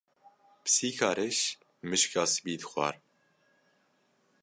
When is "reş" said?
1.17-1.39